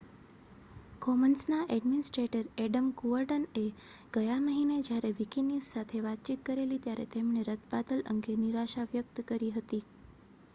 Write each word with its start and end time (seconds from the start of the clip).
કોમન્સના 1.01 1.65
administrator 1.73 2.39
Adam 2.63 2.87
Cuerden 2.95 3.45
એ 3.57 3.65
ગયા 4.15 4.39
મહિને 4.45 4.79
જયારે 4.81 5.13
વિકિન્યૂઝ 5.19 5.67
સાથે 5.67 6.03
વાતચીત 6.07 6.43
કરેલી 6.45 6.81
ત્યારે 6.81 7.07
તેમણે 7.11 7.47
રદબાતલ 7.49 8.05
અંગે 8.09 8.41
નિરાશા 8.41 8.89
વ્યક્ત 8.91 9.25
કરી 9.29 9.53
હતી 9.55 9.83